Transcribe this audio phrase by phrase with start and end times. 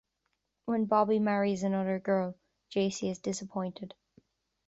[0.65, 2.33] When Bobby marries another girl,
[2.69, 3.93] Jacy is disappointed.